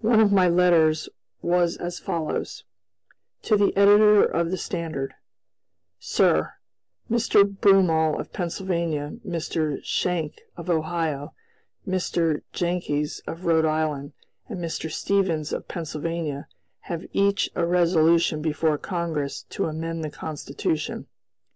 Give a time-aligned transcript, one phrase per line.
[0.00, 1.08] One of my letters
[1.42, 2.64] was as follows:
[3.42, 5.14] "To the Editor of the Standard:
[6.00, 6.54] "Sir:
[7.08, 7.44] Mr.
[7.44, 9.78] Broomall of Pennsylvania, Mr.
[9.84, 11.34] Schenck of Ohio,
[11.86, 12.42] Mr.
[12.52, 14.12] Jenckes of Rhode Island,
[14.48, 14.90] and Mr.
[14.90, 16.48] Stevens of Pennsylvania,
[16.88, 21.06] have each a resolution before Congress to amend the Constitution.